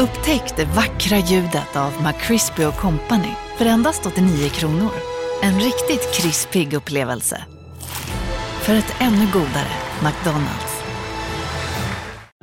[0.00, 4.90] Upptäck det vackra ljudet av McCrispy Company för endast 89 kronor.
[5.42, 7.44] En riktigt krispig upplevelse.
[8.62, 10.82] För ett ännu godare McDonalds.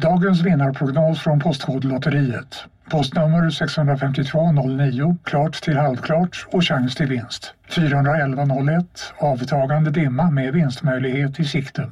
[0.02, 2.64] Dagens vinnarprognos från Postkodlotteriet.
[2.90, 7.54] Postnummer 65209, klart till halvklart och chans till vinst.
[7.70, 11.92] 41101, avtagande dimma med vinstmöjlighet i sikte.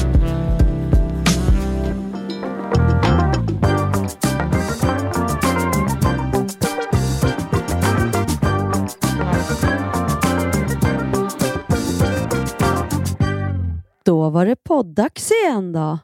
[14.05, 15.99] Då var det poddags igen då.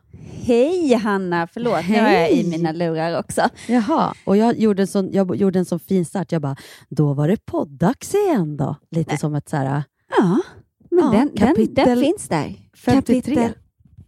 [0.45, 3.41] Hej Hanna, förlåt nu har jag i mina lurar också.
[3.67, 6.31] Jaha, och jag gjorde en sån, jag gjorde en sån fin start.
[6.31, 6.55] Jag bara,
[6.89, 8.75] då var det poddags igen då.
[8.91, 9.17] Lite Nej.
[9.19, 9.83] som ett så här,
[10.17, 10.37] Ja,
[10.91, 12.53] men Ja, den, den, kapitel den finns där.
[12.77, 13.21] 53.
[13.35, 13.53] Kapitel-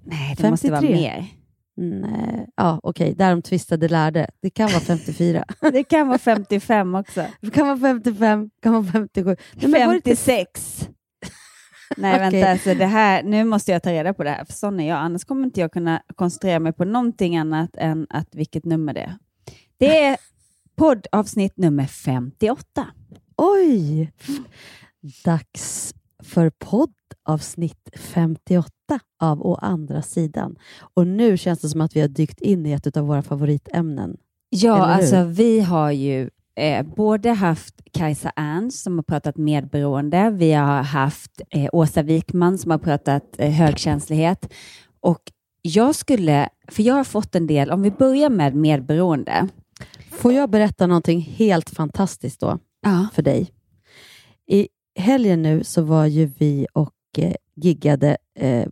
[0.06, 1.02] Nej, det måste vara 53.
[1.02, 1.26] mer.
[2.02, 4.28] Nej, ja okej, där de tvistade lärde.
[4.42, 5.46] Det kan vara 54.
[5.72, 7.24] Det kan vara 55 också.
[7.42, 9.36] det kan vara 55, kan vara 57.
[9.54, 10.90] Nej, men var det inte- 56.
[11.98, 12.32] Nej, Okej.
[12.32, 14.90] vänta, alltså det här, nu måste jag ta reda på det här, för sån är
[14.90, 14.98] jag.
[14.98, 19.02] Annars kommer inte jag kunna koncentrera mig på någonting annat än att vilket nummer det
[19.02, 19.16] är.
[19.78, 20.18] Det är
[20.76, 22.88] poddavsnitt nummer 58.
[23.38, 24.12] Oj!
[25.26, 28.72] Dags för poddavsnitt 58
[29.20, 30.56] av Å andra sidan.
[30.80, 34.18] Och nu känns det som att vi har dykt in i ett av våra favoritämnen.
[34.50, 40.30] Ja, alltså vi har ju eh, både haft Kajsa Ernst som har pratat medberoende.
[40.30, 44.54] Vi har haft eh, Åsa Wikman som har pratat eh, högkänslighet.
[45.00, 45.22] Och
[45.62, 49.48] jag skulle, för jag har fått en del, om vi börjar med medberoende.
[50.12, 53.08] Får jag berätta någonting helt fantastiskt då Ja.
[53.14, 53.50] för dig?
[54.48, 54.68] I
[55.00, 58.68] helgen nu så var ju vi och eh, giggade eh,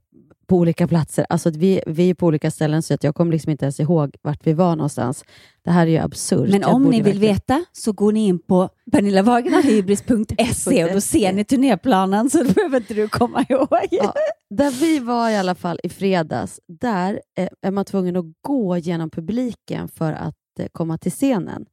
[0.48, 1.26] på olika platser.
[1.30, 4.16] Alltså vi, vi är på olika ställen så att jag kommer liksom inte ens ihåg
[4.22, 5.24] vart vi var någonstans.
[5.64, 6.50] Det här är ju absurt.
[6.50, 11.02] Men Jag om ni vill verkligen- veta så går ni in på pernillavagnarhybris.se och då
[11.02, 13.68] ser ni turnéplanen så då behöver inte du komma ihåg.
[13.92, 14.14] Ja,
[14.50, 18.78] där vi var i alla fall i fredags, där eh, är man tvungen att gå
[18.78, 21.66] genom publiken för att eh, komma till scenen.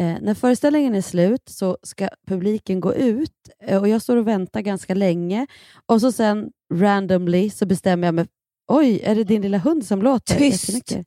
[0.00, 3.30] Eh, när föreställningen är slut så ska publiken gå ut
[3.64, 5.46] eh, och jag står och väntar ganska länge
[5.86, 8.26] och så sen randomly så bestämmer jag mig
[8.68, 10.34] Oj, är det din lilla hund som låter?
[10.34, 10.96] Tyst!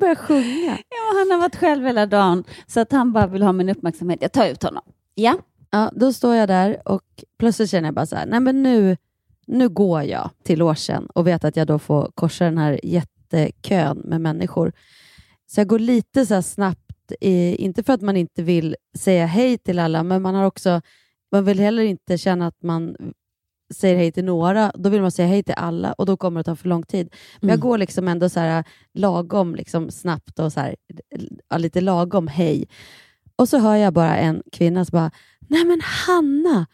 [0.00, 0.78] börjar sjunga.
[0.88, 4.22] Ja, han har varit själv hela dagen så att han bara vill ha min uppmärksamhet.
[4.22, 4.82] Jag tar ut honom.
[5.14, 5.38] Ja.
[5.70, 8.96] Ja, då står jag där och plötsligt känner jag bara så här, nej men nu,
[9.46, 14.02] nu går jag till logen och vet att jag då får korsa den här jättekön
[14.04, 14.72] med människor.
[15.46, 19.78] Så jag går lite så snabbt, inte för att man inte vill säga hej till
[19.78, 20.80] alla, men man har också,
[21.32, 22.96] man vill heller inte känna att man
[23.74, 26.44] säger hej till några, då vill man säga hej till alla och då kommer det
[26.44, 27.14] ta för lång tid.
[27.40, 27.68] Men jag Mm.
[27.68, 28.64] går liksom ändå så här
[28.94, 30.76] lagom liksom snabbt och så här,
[31.48, 32.68] ja, lite lagom hej.
[33.36, 35.10] Och så hör jag bara en kvinna som bara,
[35.40, 36.66] nej men Hanna!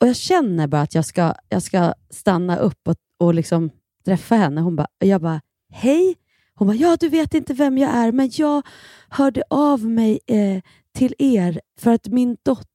[0.00, 3.70] Och jag känner bara att jag ska, jag ska stanna upp och, och liksom
[4.04, 4.60] träffa henne.
[4.60, 5.40] Hon bara, jag bara,
[5.72, 6.16] hej!
[6.54, 8.62] Hon bara, ja du vet inte vem jag är, men jag
[9.08, 10.62] hörde av mig eh,
[10.94, 12.69] till er för att min dotter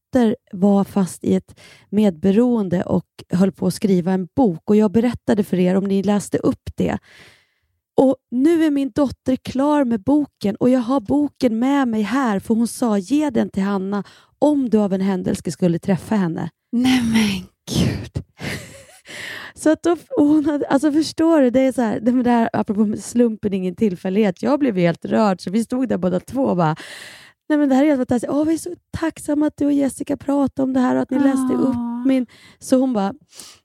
[0.52, 1.60] var fast i ett
[1.90, 6.04] medberoende och höll på att skriva en bok och jag berättade för er om ni
[6.04, 6.98] läste upp det.
[7.98, 12.40] Och Nu är min dotter klar med boken och jag har boken med mig här
[12.40, 14.04] för hon sa ge den till Hanna
[14.40, 16.50] om du av en händelse skulle träffa henne.
[16.72, 18.24] Nej men gud.
[19.56, 22.96] Så att då, hon hade, alltså förstår du, det är så här, det här, apropå
[22.98, 24.44] slumpen, ingen tillfällighet.
[24.44, 26.76] Jag blev helt rörd, så vi stod där båda två och bara,
[27.50, 28.34] nej men det här är helt fantastiskt.
[28.34, 31.10] Åh, vi är så tacksamma att du och Jessica pratade om det här och att
[31.10, 31.76] ni läste upp
[32.06, 32.28] min...
[32.60, 33.14] Så hon bara,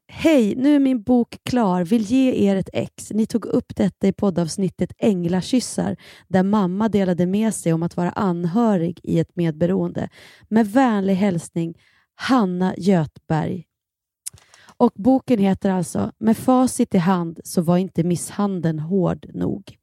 [0.09, 3.11] hej, nu är min bok klar, vill ge er ett ex.
[3.11, 5.97] Ni tog upp detta i poddavsnittet Änglakyssar,
[6.29, 10.09] där mamma delade med sig om att vara anhörig i ett medberoende.
[10.49, 11.75] Med vänlig hälsning,
[12.15, 13.67] Hanna Götberg.
[14.77, 19.80] Och boken heter alltså Med facit i hand så var inte misshandeln hård nog.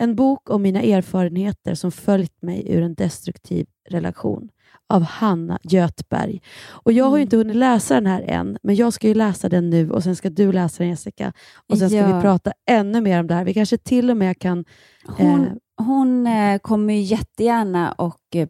[0.00, 4.48] En bok om mina erfarenheter som följt mig ur en destruktiv relation
[4.88, 6.40] av Hanna Götberg.
[6.68, 9.48] Och jag har ju inte hunnit läsa den här än, men jag ska ju läsa
[9.48, 11.32] den nu och sen ska du läsa den Jessica.
[11.68, 12.16] Och sen ska Ja.
[12.16, 13.44] vi prata ännu mer om det här.
[13.44, 14.64] Vi kanske till och med kan...
[15.06, 15.52] Hon, Eh.
[15.86, 18.48] hon eh, kommer ju jättegärna och eh,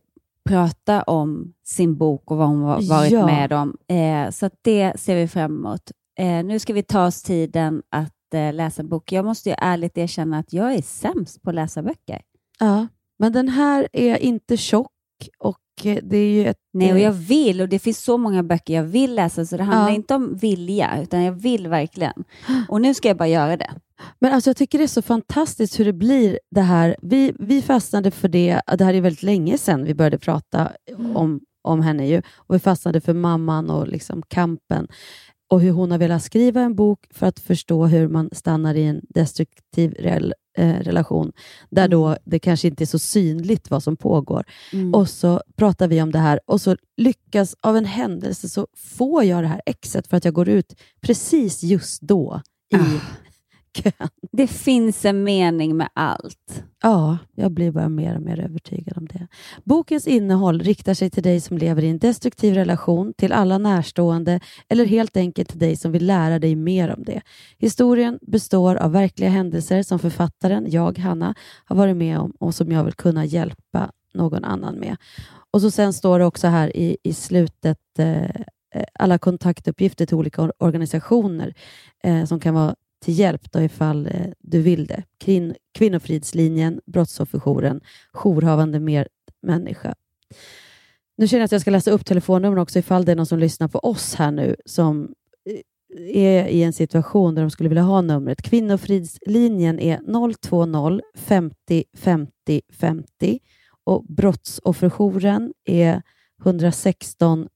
[0.49, 3.27] prata om sin bok och vad hon har varit Ja.
[3.27, 3.77] med om.
[3.89, 5.91] Eh, så det ser vi fram emot.
[6.19, 9.13] Eh, nu ska vi ta oss tiden att eh, läsa en bok.
[9.13, 12.21] Jag måste ju ärligt erkänna att jag är sämst på att läsa böcker.
[12.59, 12.87] Ja,
[13.19, 14.91] men den här är inte tjock
[15.39, 16.57] och eh, det är ju ett...
[16.73, 19.63] Nej, och jag vill och det finns så många böcker jag vill läsa så det
[19.63, 19.95] handlar Ja.
[19.95, 22.25] inte om vilja utan jag vill verkligen.
[22.69, 23.71] Och nu ska jag bara göra det.
[24.19, 26.97] Men alltså jag tycker det är så fantastiskt hur det blir det här.
[27.03, 30.73] Vi, vi fastnade för det, det här är väldigt länge sedan vi började prata
[31.15, 34.89] om, om henne ju, och vi fastnade för mamman och liksom kampen
[35.51, 38.85] och hur hon har velat skriva en bok för att förstå hur man stannar i
[38.85, 41.33] en destruktiv rel, eh, relation,
[41.71, 44.45] där då det kanske inte är så synligt vad som pågår.
[44.73, 44.95] Mm.
[44.95, 49.25] Och så pratar vi om det här och så lyckas av en händelse så får
[49.25, 52.41] jag det här exet för att jag går ut precis just då
[52.73, 53.01] i Ah
[53.73, 54.09] kön.
[54.33, 56.65] Det finns en mening med allt.
[56.83, 59.27] Ja, jag blir bara mer och mer övertygad om det.
[59.65, 64.41] Bokens innehåll riktar sig till dig som lever i en destruktiv relation, till alla närstående
[64.69, 67.21] eller helt enkelt till dig som vill lära dig mer om det.
[67.59, 71.35] Historien består av verkliga händelser som författaren, jag, Hanna,
[71.65, 74.97] har varit med om och som jag vill kunna hjälpa någon annan med.
[75.51, 80.17] Och så sen står det också här i, i slutet eh, eh alla kontaktuppgifter till
[80.17, 81.55] olika organisationer
[82.05, 85.03] eh, som kan vara till hjälp då ifall eh, du vill det.
[85.25, 87.81] Kvin- Kvinnofridslinjen, Brottsofferjouren,
[88.13, 89.95] jourhavande medmänniska.
[91.17, 93.39] Nu känner jag att jag ska läsa upp telefonnumren också ifall det är någon som
[93.39, 95.15] lyssnar på oss här nu som
[95.51, 98.43] eh, är i en situation där de skulle vilja ha numret.
[98.43, 100.01] Kvinnofridslinjen är
[100.51, 103.39] 020 50 50 50
[103.85, 106.03] och Brottsofferjouren är
[106.45, 107.49] 116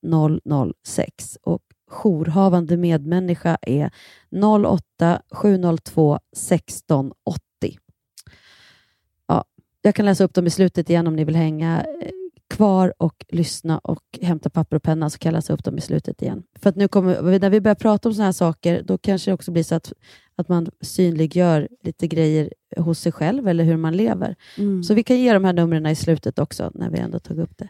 [0.86, 1.62] 006 och
[1.94, 3.90] jourhavande medmänniska är
[4.64, 7.78] 08 702 16 80.
[9.26, 9.44] Ja,
[9.82, 12.10] jag kan läsa upp dem i slutet igen om ni vill hänga eh,
[12.56, 15.80] kvar och lyssna och hämta papper och penna så kan jag läsa upp dem i
[15.80, 16.42] slutet igen.
[16.58, 19.34] För att nu kommer, när vi börjar prata om sådana här saker, då kanske det
[19.34, 19.92] också blir så att,
[20.36, 24.36] att man synliggör lite grejer hos sig själv eller hur man lever.
[24.82, 27.58] Så vi kan ge de här numren i slutet också, när vi ändå tog upp
[27.58, 27.68] det.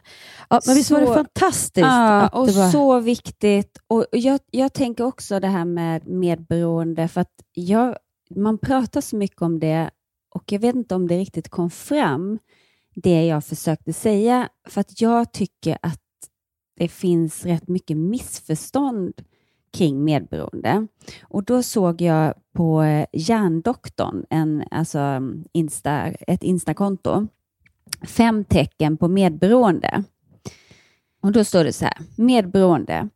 [0.49, 1.87] Ja, men visst var det Så- fantastiskt?
[1.87, 2.69] Ja, och var...
[2.69, 3.77] så viktigt.
[3.87, 7.95] Och jag, jag tänker också det här med medberoende, för att jag,
[8.35, 9.89] man pratar så mycket om det
[10.35, 12.39] och jag vet inte om det riktigt kom fram,
[12.95, 16.01] det jag försökte säga, för att jag tycker att
[16.77, 19.13] det finns rätt mycket missförstånd
[19.73, 20.87] kring medberoende.
[21.23, 25.21] Och då såg jag på eh, Hjärndoktorn, en, alltså
[25.51, 27.27] Insta, ett Instakonto,
[28.07, 30.03] fem tecken på medberoende.
[31.21, 33.09] Och då står det så här, medberoende.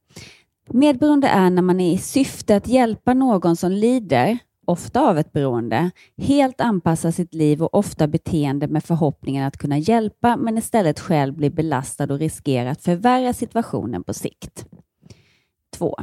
[0.69, 4.37] Medberoende är när man är i syfte att hjälpa någon som lider,
[4.69, 9.77] ofta av ett beroende, helt anpassa sitt liv och ofta beteende med förhoppningen att kunna
[9.77, 14.66] hjälpa, men istället själv blir belastad och riskerar att förvärra situationen på sikt.
[15.77, 15.95] 2.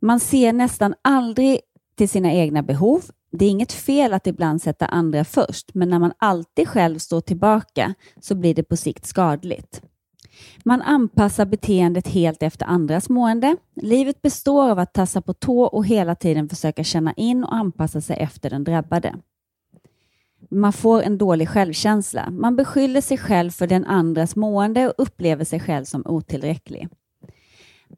[0.00, 1.60] Man ser nästan aldrig
[1.96, 3.02] till sina egna behov.
[3.32, 7.20] Det är inget fel att ibland sätta andra först, men när man alltid själv står
[7.20, 9.82] tillbaka så blir det på sikt skadligt.
[10.64, 13.56] Man anpassar beteendet helt efter andras mående.
[13.74, 18.00] Livet består av att tassa på tå och hela tiden försöka känna in och anpassa
[18.00, 19.14] sig efter den drabbade.
[20.50, 22.30] Man får en dålig självkänsla.
[22.30, 26.88] Man beskyller sig själv för den andras mående och upplever sig själv som otillräcklig.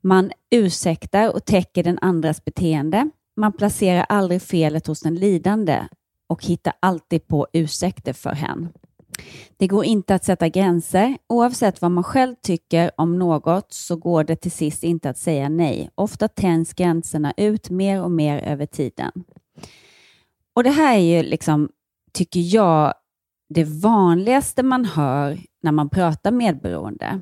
[0.00, 3.10] Man ursäktar och täcker den andras beteende.
[3.36, 5.88] Man placerar aldrig felet hos den lidande
[6.28, 8.68] och hittar alltid på ursäkter för hen.
[9.56, 11.16] Det går inte att sätta gränser.
[11.28, 15.48] Oavsett vad man själv tycker om något så går det till sist inte att säga
[15.48, 15.90] nej.
[15.94, 19.12] Ofta tänds gränserna ut mer och mer över tiden.
[20.54, 21.68] Och Det här är ju, liksom,
[22.12, 22.94] tycker jag,
[23.48, 27.20] det vanligaste man hör när man pratar medberoende.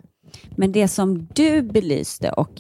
[0.57, 2.51] Men det som du belyste och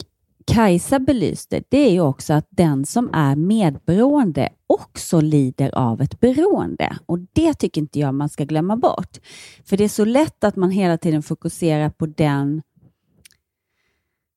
[0.50, 6.20] Kajsa belyste, det är ju också att den som är medberoende också lider av ett
[6.20, 6.96] beroende.
[7.06, 9.18] Och det tycker inte jag man ska glömma bort.
[9.64, 12.62] För det är så lätt att man hela tiden fokuserar på den,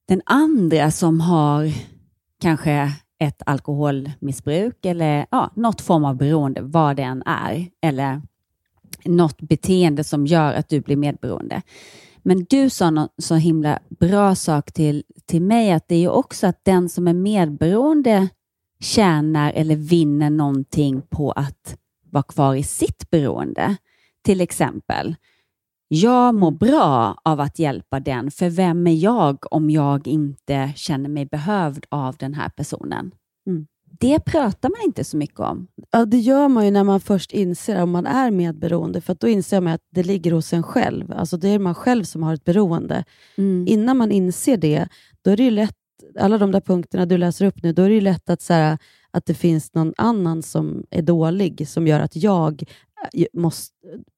[0.08, 1.72] den andra som har
[2.42, 7.68] kanske ett alkoholmissbruk eller ja, något form av beroende, vad det än är.
[7.82, 8.22] Eller
[9.06, 11.62] något beteende som gör att du blir medberoende.
[12.24, 16.10] Men du sa någon så himla bra sak till, till mig, att det är ju
[16.10, 18.30] också att den som är medberoende
[18.80, 21.78] tjänar eller vinner någonting på att
[22.12, 23.76] vara kvar i sitt beroende.
[24.24, 25.16] Till exempel,
[25.88, 31.10] jag mår bra av att hjälpa den, för vem är jag om jag inte känner
[31.10, 33.12] mig behövd av den här personen?
[33.48, 33.68] Mm.
[34.00, 35.68] Det pratar man inte så mycket om.
[35.92, 39.28] Ja, det gör man ju när man först inser om man är medberoende, för då
[39.28, 41.12] inser man att det ligger hos en själv.
[41.12, 43.04] Alltså det är man själv som har ett beroende.
[43.38, 43.68] Mm.
[43.68, 44.88] Innan man inser det,
[45.22, 45.76] då är det lätt,
[46.20, 48.54] alla de där punkterna du läser upp nu, då är det ju lätt att, så
[48.54, 48.78] här,
[49.12, 52.64] att det finns någon annan som är dålig, som gör att jag
[53.34, 53.74] måste,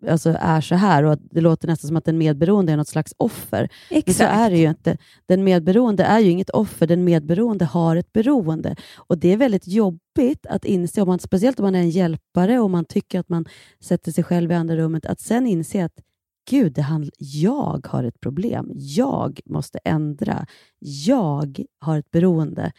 [0.09, 2.87] alltså är så här och att det låter nästan som att den medberoende är något
[2.87, 3.69] slags offer.
[4.05, 4.97] Men så är det ju inte.
[5.25, 8.75] Den medberoende är ju inget offer, den medberoende har ett beroende.
[8.97, 12.59] Och Det är väldigt jobbigt att inse, om man, speciellt om man är en hjälpare
[12.59, 13.45] och man tycker att man
[13.83, 15.99] sätter sig själv i andra rummet, att sen inse att
[16.49, 18.71] Gud, det handl- jag har ett problem.
[18.73, 20.45] Jag måste ändra.
[20.79, 22.71] Jag har ett beroende.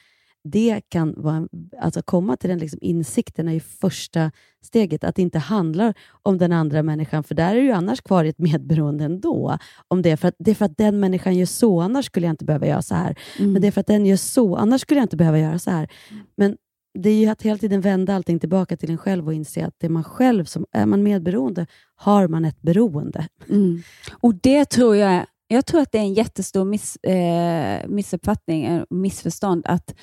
[0.51, 1.49] Det kan vara,
[1.81, 4.31] alltså komma till den liksom insikten är ju första
[4.65, 5.05] steget.
[5.05, 8.25] Att det inte handlar om den andra människan, för där är du ju annars kvar
[8.25, 9.59] i ett medberoende ändå.
[9.89, 12.33] Om det, för att, det är för att den människan gör så, annars skulle jag
[12.33, 13.19] inte behöva göra så här.
[13.39, 13.53] Mm.
[13.53, 15.71] Men det är för att den gör så, annars skulle jag inte behöva göra så
[15.71, 15.89] här.
[16.37, 16.57] Men
[16.99, 19.75] det är ju att hela tiden vända allting tillbaka till en själv och inse att
[19.79, 23.29] det är man själv som, är man medberoende, har man ett beroende.
[23.49, 23.83] Mm.
[24.21, 28.83] Och det tror jag, jag tror att det är en jättestor miss, eh, missuppfattning, eh,
[28.91, 29.95] missförstånd, att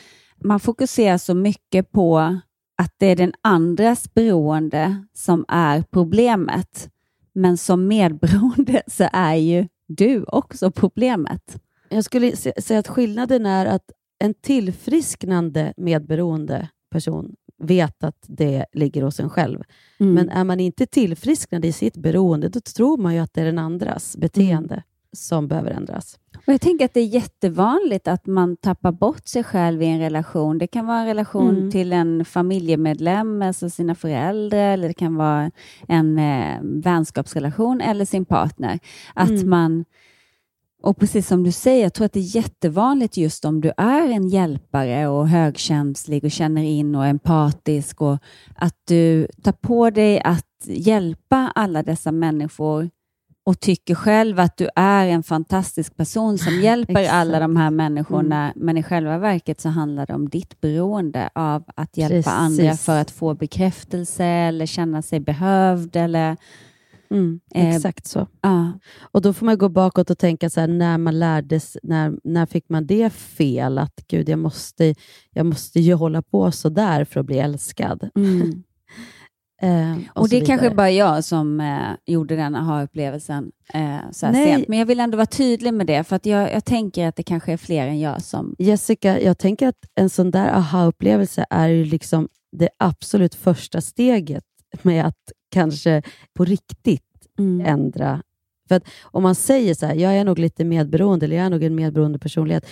[0.44, 2.18] man fokuserar så mycket på
[2.78, 6.90] att det är den andras beroende som är problemet.
[7.34, 11.62] Men som medberoende så är ju du också problemet.
[11.90, 19.02] Jag skulle säga att skillnaden är att en tillfrisknande medberoende person vet att det ligger
[19.02, 19.64] hos en själv.
[20.00, 20.14] Mm.
[20.14, 23.46] Men är man inte tillfrisknad i sitt beroende, då tror man ju att det är
[23.46, 26.20] den andras beteende som behöver ändras.
[26.48, 30.00] Och jag tänker att det är jättevanligt att man tappar bort sig själv i en
[30.00, 30.58] relation.
[30.58, 31.72] Det kan vara en relation Mm.
[31.72, 35.52] till en familjemedlem, alltså sina föräldrar, eller det kan vara
[35.88, 38.80] en eh, vänskapsrelation eller sin partner.
[39.14, 39.50] Att Mm.
[39.50, 39.86] man,
[40.84, 44.10] och precis som du säger, jag tror att det är jättevanligt just om du är
[44.10, 48.18] en hjälpare och högkänslig och känner in och empatisk och
[48.56, 52.90] att du tar på dig att hjälpa alla dessa människor
[53.46, 58.54] och tycker själv att du är en fantastisk person som hjälper alla de här människorna,
[58.56, 62.32] men i själva verket så handlar det om ditt beroende av att hjälpa Precis.
[62.34, 65.96] andra för att få bekräftelse eller känna sig behövd.
[65.96, 66.38] Eller,
[67.10, 68.28] Mm, Eh, exakt så.
[68.42, 68.72] ja.
[69.12, 72.46] Och Då får man gå bakåt och tänka så här, när man lärdes, när, när
[72.46, 73.78] fick man det fel?
[73.78, 74.96] Att gud, jag måste,
[75.32, 78.10] jag måste ju hålla på så där för att bli älskad.
[78.16, 78.64] Mm.
[79.64, 84.26] Eh, och Och det är kanske bara jag som eh, gjorde den aha-upplevelsen eh, så
[84.26, 84.68] här sent.
[84.68, 87.24] Men jag vill ändå vara tydlig med det, för att jag, jag tänker att det
[87.24, 88.56] kanske är fler än jag som...
[88.60, 94.44] Jessica, jag tänker att en sån där aha-upplevelse är ju liksom det absolut första steget
[94.82, 96.02] med att kanske
[96.34, 97.04] på riktigt
[97.40, 97.66] Mm.
[97.66, 98.22] ändra.
[98.68, 101.50] För att om man säger så här, jag är nog lite medberoende, eller jag är
[101.50, 102.66] nog en medberoende personlighet,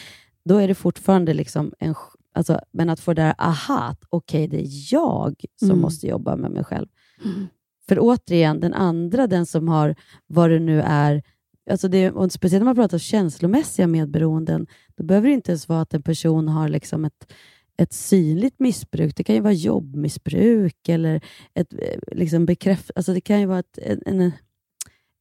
[0.46, 1.96] då är det fortfarande liksom en...
[2.34, 5.82] Alltså, men att få det där aha, okej, det är jag som Mm.
[5.82, 6.88] måste jobba med mig själv.
[7.26, 7.48] Mm.
[7.88, 9.96] För återigen, den andra, den som har
[10.28, 11.24] vad det nu är,
[11.70, 15.82] alltså det, och speciellt när man pratar känslomässiga medberoenden, då behöver det inte ens vara
[15.82, 17.34] att en person har liksom ett,
[17.78, 19.16] ett synligt missbruk.
[19.16, 21.22] Det kan ju vara jobbmissbruk eller
[21.54, 24.32] ett eh, liksom bekräft, alltså det kan ju vara ett, en, en,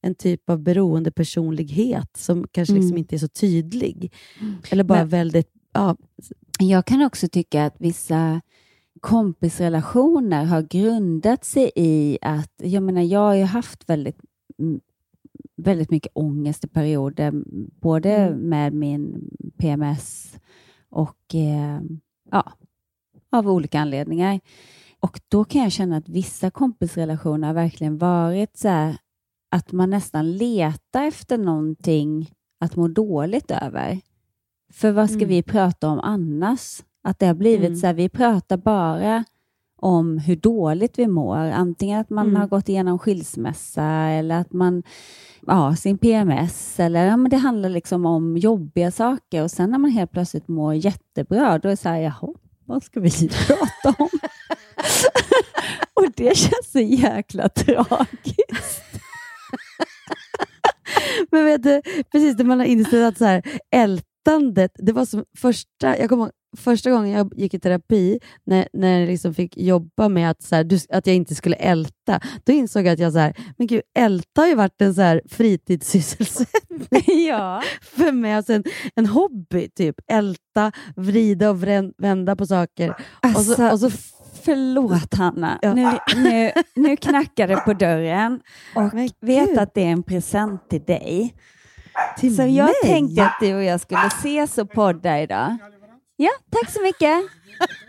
[0.02, 2.98] en typ av beroendepersonlighet som kanske liksom Mm.
[2.98, 4.12] inte är så tydlig.
[4.70, 5.50] Eller bara Men- väldigt...
[5.72, 5.96] Ja,
[6.62, 8.40] Jag kan också tycka att vissa
[9.00, 14.18] kompisrelationer har grundat sig i att, jag menar, jag har ju haft väldigt,
[15.56, 17.32] väldigt mycket ångest i perioder,
[17.80, 18.48] både Mm.
[18.48, 20.36] med min PMS
[20.90, 21.80] och eh,
[22.30, 22.52] ja,
[23.32, 24.40] av olika anledningar.
[25.00, 28.96] Och då kan jag känna att vissa kompisrelationer har verkligen varit så här
[29.50, 34.00] att man nästan letar efter någonting att må dåligt över.
[34.72, 35.28] För vad ska Mm.
[35.28, 36.82] vi prata om annars?
[37.04, 37.76] Att det har blivit Mm.
[37.78, 39.24] så här, vi pratar bara
[39.82, 41.36] om hur dåligt vi mår.
[41.36, 42.40] Antingen att man Mm.
[42.40, 44.82] har gått igenom skilsmässa eller att man
[45.46, 46.80] ja, sin PMS.
[46.80, 50.48] Eller, ja, men det handlar liksom om jobbiga saker och sen när man helt plötsligt
[50.48, 52.28] mår jättebra, då är det så här, jaha,
[52.64, 53.10] vad ska vi
[53.46, 54.08] prata om?
[55.94, 58.82] och det känns så jäkla tragiskt.
[61.30, 63.42] Men vet du, precis när man har insett att så här,
[64.26, 69.00] ältandet, det var som första, jag kommer första gången jag gick i terapi, när, när
[69.00, 72.52] jag liksom fick jobba med att, så här, du, att jag inte skulle älta, då
[72.52, 75.22] insåg jag att jag så här, men gud, älta har ju varit en så här
[75.28, 77.62] fritidssysselsättning ja.
[77.82, 79.96] för mig, alltså en, en hobby, typ.
[80.12, 82.94] Älta, vrida och vrän- vända på saker.
[83.20, 83.98] Alltså, och så, och så,
[84.42, 85.74] förlåt Hanna, Ja.
[85.74, 88.40] nu, nu, nu knackar det på dörren
[88.74, 91.34] och vet att det är en present till dig.
[92.18, 92.74] Till Så jag mig?
[92.82, 95.56] tänkte att du och jag skulle ses och podda idag.
[96.16, 97.22] Ja, tack så mycket.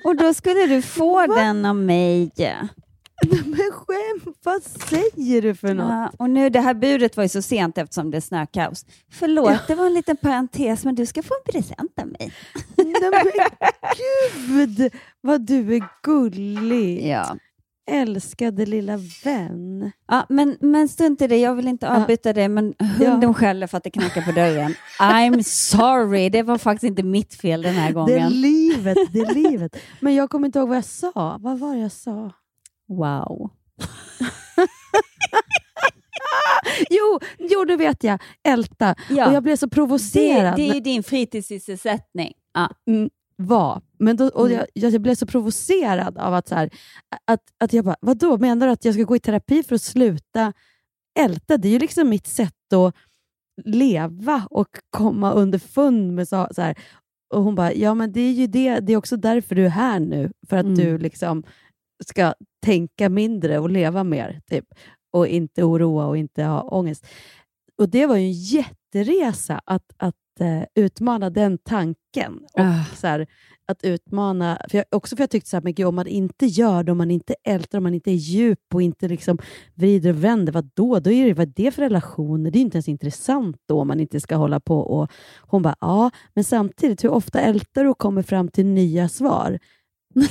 [0.04, 2.32] Och då skulle du få den av mig.
[3.46, 5.90] Men skämt, vad säger du för något?
[5.90, 8.86] Ja, och nu, det här budet var ju så sent eftersom det är snökaos.
[9.12, 12.34] Förlåt, det var en liten parentes, men du ska få en present av mig.
[12.78, 13.32] Nej, men
[14.48, 17.08] gud, vad du är gullig.
[17.08, 17.38] Ja.
[17.92, 19.92] Älskade lilla vän.
[20.08, 23.34] Ja, men, men strunt i det, jag vill inte avbryta det, men hunden Ja.
[23.34, 24.74] skäller för att det knackar på dörren.
[25.00, 28.30] I'm sorry, det var faktiskt inte mitt fel den här Det är gången.
[28.42, 29.78] livet, det är livet.
[30.00, 31.38] Men jag kommer inte ihåg vad jag sa.
[31.42, 32.32] Vad var det jag sa?
[32.88, 33.50] Wow.
[36.90, 38.22] Jo, jo det vet jag.
[38.44, 38.96] Älta.
[39.10, 39.28] Ja.
[39.28, 40.56] Och jag blev så Det, provocerad.
[40.56, 42.34] det är ju din fritidssysselsättning.
[42.54, 42.70] Ja.
[42.88, 43.10] Mm,
[43.46, 43.82] var.
[44.00, 44.58] Men då, och Mm.
[44.58, 46.70] jag, jag, jag blev så provocerad av att, så här,
[47.26, 49.82] att, att jag bara, vadå, menar du att jag ska gå i terapi för att
[49.82, 50.54] sluta
[51.20, 51.58] älta?
[51.58, 52.96] Det är ju liksom mitt sätt att
[53.66, 56.78] leva och komma underfund med så, så här.
[57.34, 59.70] Och hon bara, ja men det är ju det, det är också därför du är
[59.70, 60.76] här nu, för att Mm.
[60.78, 61.44] du liksom
[62.04, 62.34] ska
[62.66, 64.66] tänka mindre och leva mer, typ.
[65.14, 67.08] och inte oroa och inte ha ångest.
[67.78, 72.40] Och det var ju en jätteresa att, att eh, utmana den tanken.
[72.54, 72.84] Och Ah.
[72.96, 73.28] så här,
[73.68, 76.46] att utmana, för jag, också för jag tyckte så här, men gud, om man inte
[76.46, 79.38] gör det, om man inte ältar, om man inte är djup och inte liksom
[79.76, 81.00] vrider och vänder, vad då?
[81.00, 82.52] då är det, vad är det för relationer?
[82.52, 85.12] Det är inte ens intressant då om man inte ska hålla på och...
[85.40, 89.60] Hon bara, ja, men samtidigt, hur ofta ältar du och kommer fram till nya svar?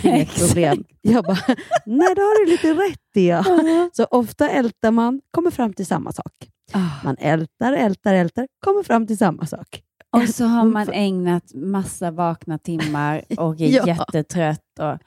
[0.04, 0.38] Exakt.
[0.48, 0.84] problem.
[1.00, 1.38] Jag bara,
[1.86, 3.28] nej, det har du lite rätt i.
[3.28, 3.44] Ja.
[3.92, 6.32] Så ofta ältar man, kommer fram till samma sak.
[6.72, 6.88] Ah.
[7.04, 9.82] Man ältar, ältar, ältar, kommer fram till samma sak.
[10.12, 13.86] Och så har man ägnat massa vakna timmar och är Ja.
[13.86, 14.78] jättetrött.
[14.80, 14.98] Och,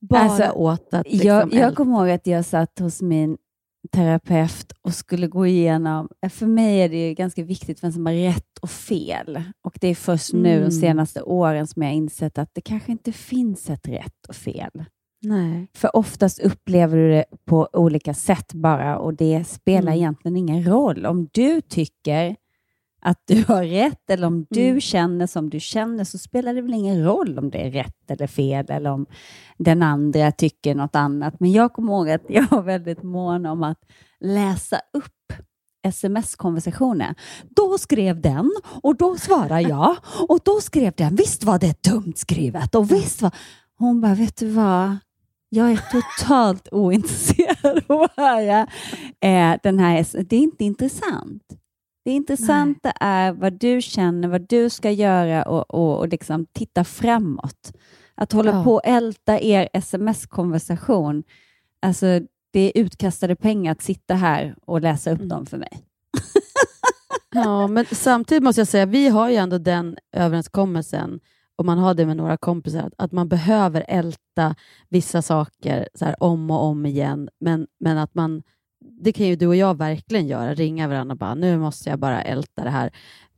[0.00, 3.36] Bara Alltså, åt att liksom jag, jag kommer ihåg att jag satt hos min
[3.92, 8.12] terapeut och skulle gå igenom, för mig är det ju ganska viktigt vem som har
[8.12, 9.42] rätt och fel.
[9.64, 10.64] Och det är först nu Mm.
[10.64, 14.34] de senaste åren som jag har insett att det kanske inte finns ett rätt och
[14.36, 14.84] fel.
[15.24, 15.66] Nej.
[15.74, 19.94] För oftast upplever du det på olika sätt bara och det spelar Mm.
[19.94, 21.06] egentligen ingen roll.
[21.06, 22.36] Om du tycker
[23.04, 24.80] att du har rätt eller om du Mm.
[24.80, 28.26] känner som du känner så spelar det väl ingen roll om det är rätt eller
[28.26, 29.06] fel eller om
[29.58, 31.40] den andra tycker något annat.
[31.40, 33.78] Men jag kommer ihåg att jag var väldigt mån om att
[34.20, 35.12] läsa upp
[35.86, 37.14] sms-konversationer.
[37.56, 39.96] Då skrev den och då svarade jag
[40.28, 43.30] och då skrev den, visst var det dumt skrivet och visst var...
[43.78, 44.96] Hon bara, vet du vad?
[45.48, 48.66] Jag är totalt ointresserad av att höra
[49.20, 50.22] eh, den här.
[50.24, 51.42] Det är inte intressant.
[52.04, 56.84] Det intressanta är vad du känner, vad du ska göra och, och, och liksom titta
[56.84, 57.72] framåt.
[58.14, 58.64] Att hålla Ja.
[58.64, 61.22] på och älta er sms-konversation,
[61.82, 62.06] alltså
[62.50, 65.28] det är utkastade pengar att sitta här och läsa upp Mm.
[65.28, 65.70] dem för mig.
[67.34, 71.20] Ja, men samtidigt måste jag säga, vi har ju ändå den överenskommelsen,
[71.56, 74.54] och man har det med några kompisar, att, att man behöver älta
[74.88, 78.42] vissa saker så här, om och om igen, men, men att man,
[78.82, 81.98] det kan ju du och jag verkligen göra, ringa varandra och bara, nu måste jag
[81.98, 82.90] bara älta det här.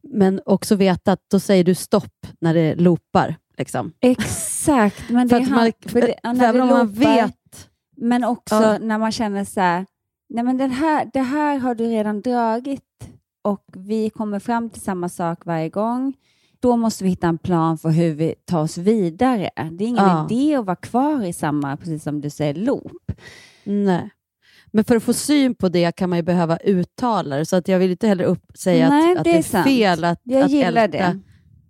[0.03, 3.37] Men också veta att då säger du stopp när det loopar.
[3.59, 3.93] Liksom.
[4.01, 7.23] Exakt, men För det att man, för det- för när även det om man loopar-
[7.23, 8.79] vet Men också Ja.
[8.79, 9.87] när man känner så här,
[10.29, 12.83] nej men den här, det här har du redan dragit
[13.43, 16.15] och vi kommer fram till samma sak varje gång.
[16.61, 19.51] Då måste vi hitta en plan för hur vi tar oss vidare.
[19.73, 20.27] Det är ingen Ja.
[20.31, 23.13] idé att vara kvar i samma, precis som du säger, loop.
[23.65, 24.11] Nej.
[24.75, 27.69] Men för att få syn på det kan man ju behöva uttala det, så att
[27.69, 29.67] jag vill inte heller upp, säga Nej, att, att det det är är sant.
[29.67, 30.99] fel att, Jag att gillar älta.
[30.99, 31.21] det.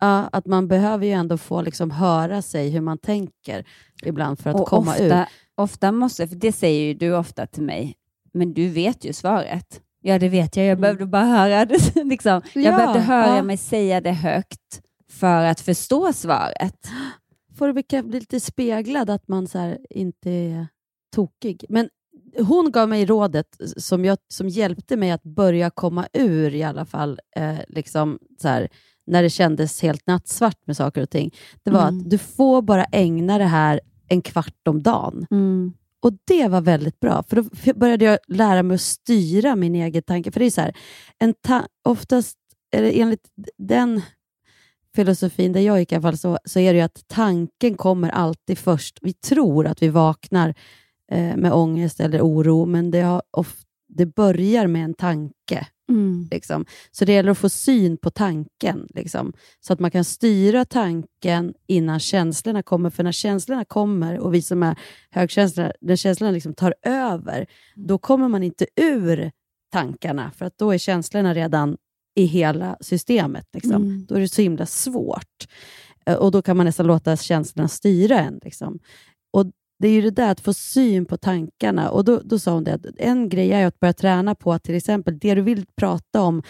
[0.00, 3.64] Ja, att man behöver ju ändå få liksom höra sig hur man tänker
[4.04, 5.24] ibland för att och komma ofta, ur.
[5.54, 7.94] ofta måste, för det säger ju du ofta till mig,
[8.34, 9.80] men du vet ju svaret.
[10.00, 10.66] Ja, det vet jag.
[10.66, 10.80] Jag Mm.
[10.80, 12.04] behövde bara höra det.
[12.04, 12.40] liksom.
[12.54, 13.42] Jag Ja, behövde höra ja.
[13.42, 16.76] mig säga det högt för att förstå svaret.
[17.58, 20.66] Får du bli, lite speglad att man så inte är
[21.14, 21.64] tokig.
[21.68, 21.88] Men
[22.38, 26.84] hon gav mig rådet som, jag, som hjälpte mig att börja komma ur i alla
[26.84, 28.68] fall, eh, liksom så här,
[29.06, 31.34] när det kändes helt nattsvart med saker och ting.
[31.62, 31.98] Det var Mm.
[31.98, 35.26] att du får bara ägna det här en kvart om dagen.
[36.02, 40.02] Och det var väldigt bra, för då började jag lära mig att styra min egen
[40.02, 40.30] tanke.
[40.32, 40.76] För det är så här,
[41.18, 42.38] en ta- oftast,
[42.76, 44.02] eller enligt den
[44.96, 48.10] filosofin där jag gick i alla fall, så, så är det ju att tanken kommer
[48.10, 48.98] alltid först.
[49.02, 50.54] Vi tror att vi vaknar
[51.14, 53.56] eh, med ångest eller oro, men det, har of,
[53.88, 55.66] det börjar med en tanke.
[56.30, 56.64] Liksom.
[56.90, 59.32] Så det gäller att få syn på tanken, liksom.
[59.60, 62.90] så att man kan styra tanken innan känslorna kommer.
[62.90, 64.76] För när känslorna kommer, och vi som är
[65.10, 69.30] högkänsliga, när känslorna liksom tar över, då kommer man inte ur
[69.72, 71.76] tankarna, för att då är känslorna redan
[72.16, 73.46] i hela systemet.
[73.52, 73.82] Liksom.
[73.82, 74.06] Mm.
[74.08, 75.48] Då är det så himla svårt.
[76.06, 78.40] Eh, Och då kan man nästan låta känslorna styra en.
[78.44, 78.78] Liksom.
[79.32, 79.46] Och
[79.84, 81.90] Det är ju det där att få syn på tankarna.
[81.90, 84.62] Och Då, då sa hon det att en grej är att börja träna på att
[84.64, 86.42] till exempel det du vill prata om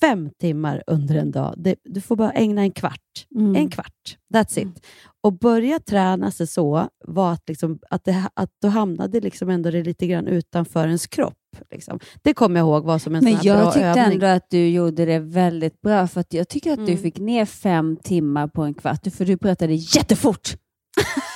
[0.00, 3.26] fem timmar under en dag, det, du får bara ägna en kvart.
[3.34, 3.56] Mm.
[3.56, 4.86] En kvart, that's it.
[5.22, 9.70] Och börja träna sig så var att, liksom, att, det, att då hamnade liksom ändå
[9.70, 11.34] det lite grann utanför ens kropp.
[11.70, 11.98] Liksom.
[12.22, 14.12] Det kommer jag ihåg var som en Men sån jag tyckte övning.
[14.14, 17.02] ändå att du gjorde det väldigt bra, för att jag tycker att du Mm.
[17.02, 20.56] fick ner fem timmar på en kvart, för du pratade jättefort.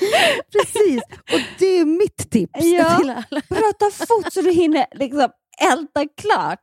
[0.52, 2.98] Precis, och det är mitt tips Ja.
[2.98, 3.42] till alla.
[3.48, 5.28] Prata fort så du hinner liksom
[5.72, 6.58] älta klart.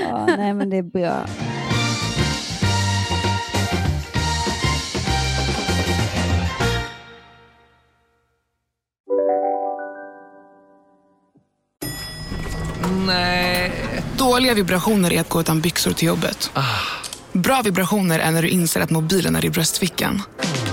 [0.00, 1.26] Ja, nej, men det är bra.
[13.06, 13.72] Nej.
[14.18, 16.50] Dåliga vibrationer är att gå utan byxor till jobbet.
[17.32, 20.22] Bra vibrationer är när du inser att mobilen är i bröstfickan.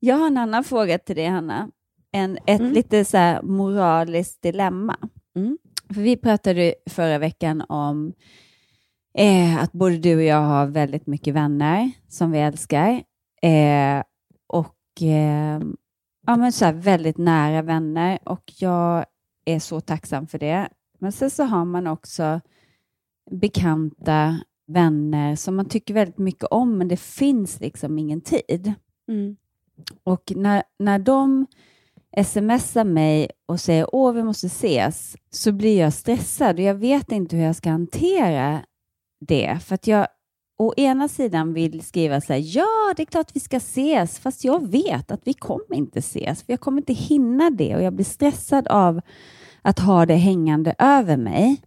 [0.00, 1.70] Jag har en annan fråga till dig, Hanna.
[2.12, 4.96] En, ett lite så här moraliskt dilemma.
[5.94, 8.12] För vi pratade förra veckan om
[9.18, 13.02] eh, att både du och jag har väldigt mycket vänner som vi älskar.
[13.42, 14.02] Eh,
[14.46, 15.60] och eh,
[16.26, 19.04] ja, men så väldigt nära vänner och jag
[19.44, 20.68] är så tacksam för det.
[20.98, 22.40] Men sen så har man också
[23.30, 28.72] bekanta vänner som man tycker väldigt mycket om, men det finns liksom ingen tid.
[30.04, 31.46] Och när, när de
[32.24, 37.12] smsar mig och säger åh, vi måste ses, så blir jag stressad och jag vet
[37.12, 38.60] inte hur jag ska hantera
[39.20, 39.58] det.
[39.64, 40.06] För att jag
[40.58, 44.44] å ena sidan vill skriva så här, ja, det är klart vi ska ses, fast
[44.44, 47.92] jag vet att vi kommer inte ses, för jag kommer inte hinna det och jag
[47.92, 49.00] blir stressad av
[49.62, 51.62] att ha det hängande över mig.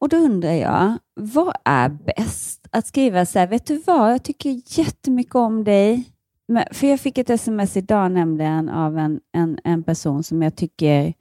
[0.00, 2.68] Och då undrar jag, vad är bäst?
[2.70, 6.10] Att skriva så här, vet du vad, jag tycker jättemycket om dig.
[6.48, 10.56] Men, för jag fick ett sms idag nämligen av en, en, en person som jag
[10.56, 11.14] tycker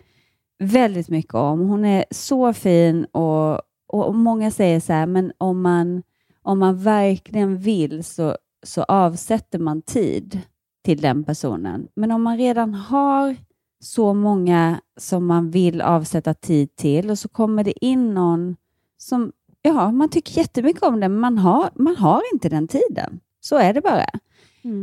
[0.59, 1.59] väldigt mycket om.
[1.59, 6.03] Hon är så fin och, och många säger så här, men om man,
[6.41, 10.41] om man verkligen vill så, så avsätter man tid
[10.83, 11.87] till den personen.
[11.95, 13.35] Men om man redan har
[13.79, 18.55] så många som man vill avsätta tid till och så kommer det in någon
[18.97, 19.31] som,
[19.61, 23.19] ja, man tycker jättemycket om det, men man har, man har inte den tiden.
[23.39, 24.05] Så är det bara.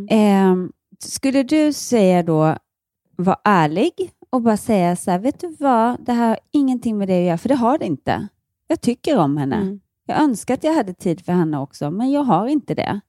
[0.09, 0.57] Eh,
[0.99, 2.57] skulle du säga då,
[3.17, 3.93] var ärlig
[4.31, 7.27] och bara säga så här, vet du vad, det här har ingenting med det att
[7.27, 8.29] göra, för det har det inte.
[8.67, 9.57] Jag tycker om henne.
[10.07, 13.01] Jag önskar att jag hade tid för henne också, men jag har inte det.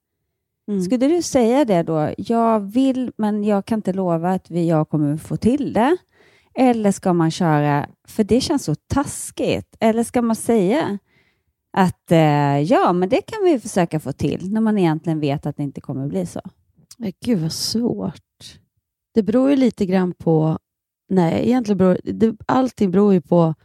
[0.84, 2.14] Skulle du säga det då?
[2.18, 5.98] Jag vill, men jag kan inte lova att vi, jag kommer få till det.
[6.56, 9.76] Eller ska man köra, för det känns så taskigt.
[9.80, 10.98] Eller ska man säga
[11.74, 15.58] att eh, ja, men det kan vi försöka få till, när man egentligen vet att
[15.58, 16.42] det inte kommer bli så.
[17.02, 18.60] Men Gud vad svårt.
[19.14, 20.60] Det beror ju lite grann på...
[21.10, 23.56] Nej, egentligen beror det, allting beror ju på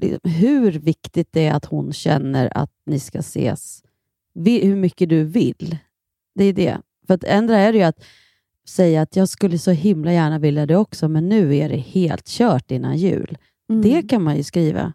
[0.00, 3.82] liksom, hur viktigt det är att hon känner att ni ska ses.
[4.44, 5.78] Hur mycket du vill.
[6.34, 6.78] Det är det.
[7.06, 8.04] För att ändra är det ju att
[8.68, 12.26] säga att jag skulle så himla gärna vilja det också, men nu är det helt
[12.26, 13.38] kört innan jul.
[13.70, 13.82] Mm.
[13.82, 14.92] Det kan man ju skriva.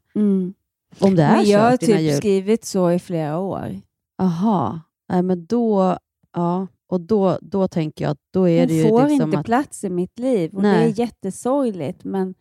[0.99, 2.17] Om det är Men jag har kört typ jul.
[2.17, 3.81] skrivit så i flera år.
[4.17, 4.81] Aha.
[5.09, 5.97] Nej, men då,
[6.33, 9.39] ja, och då, då tänker jag att då är Hon det ju får liksom inte
[9.39, 10.77] att, plats i mitt liv och Nej.
[10.77, 12.35] det är jättesorgligt, men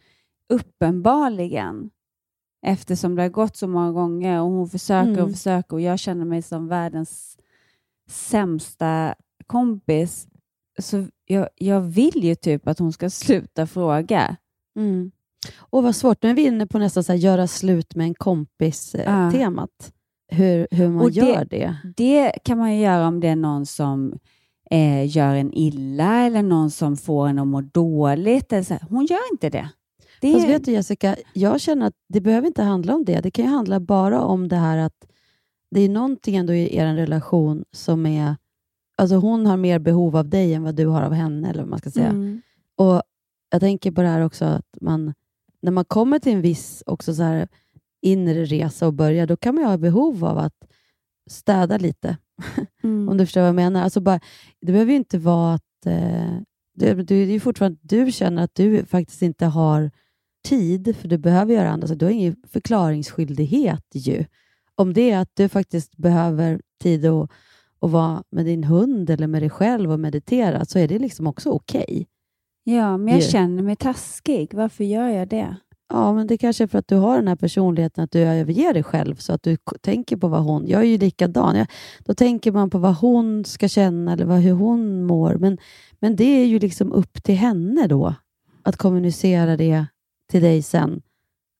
[0.49, 1.91] uppenbarligen
[2.67, 5.25] eftersom det har gått så många gånger och hon försöker Mm.
[5.25, 7.39] och försöker och jag känner mig som världens
[8.11, 9.15] sämsta
[9.47, 10.27] kompis.
[10.79, 14.37] Så jag, jag vill ju typ att hon ska sluta fråga.
[14.77, 15.11] Mm.
[15.59, 18.11] Och vad svårt, nu är vi inne på nästan så här, göra slut med en
[18.19, 18.25] Ja.
[18.25, 19.93] kompis-temat.
[20.29, 21.77] hur, hur man Och gör det.
[21.97, 24.19] Det kan man ju göra om det är någon som
[24.73, 28.53] eh, gör en illa eller någon som får en att må dåligt.
[28.53, 28.79] Eller så.
[28.91, 29.69] Hon gör inte det.
[30.21, 33.21] det Fast är- vet du Jessica, jag känner att det behöver inte handla om det.
[33.21, 35.07] Det kan ju handla bara om det här att
[35.71, 38.37] det är någonting ändå i er relation som är...
[38.97, 41.71] Alltså hon har mer behov av dig än vad du har av henne, eller vad
[41.71, 42.09] man ska säga.
[42.09, 42.43] Mm.
[42.77, 43.03] Och
[43.51, 45.15] Jag tänker på det här också, att man,
[45.63, 47.49] när man kommer till en viss också så här
[48.03, 50.55] inre resa och börjar, då kan man ju ha behov av att
[51.31, 52.17] städa lite.
[52.85, 53.09] Mm.
[53.09, 53.83] Om du förstår vad jag menar.
[53.83, 54.21] Alltså bara,
[54.61, 55.87] det behöver ju inte vara att...
[55.87, 56.37] Eh,
[56.75, 59.91] det, det är ju fortfarande att du känner att du faktiskt inte har
[60.45, 61.89] tid, för du behöver göra annat.
[61.89, 64.25] Så du har ingen förklaringsskyldighet ju.
[64.75, 67.31] Om det är att du faktiskt behöver tid att,
[67.81, 71.27] att vara med din hund eller med dig själv och meditera, så är det liksom
[71.27, 72.07] också okej.
[72.65, 73.29] Ja, men jag Ju.
[73.29, 74.55] känner mig taskig.
[74.55, 75.57] Varför gör jag det?
[75.93, 78.75] Ja, men det kanske är för att du har den här personligheten, att du överger
[78.75, 80.67] dig själv, så att du tänker på vad hon...
[80.67, 81.57] Jag är ju likadan.
[81.57, 81.67] Jag,
[81.99, 85.35] då tänker man på vad hon ska känna eller vad, hur hon mår.
[85.35, 85.59] Men,
[86.01, 88.15] men det är ju liksom upp till henne då,
[88.63, 89.87] att kommunicera det
[90.31, 91.03] till dig sen.